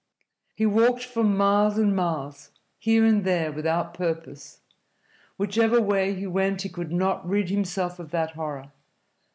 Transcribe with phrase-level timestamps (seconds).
[0.55, 4.61] He walked for miles and miles, here and there, without purpose.
[5.37, 8.71] Whichever way he went he could not rid himself of that horror.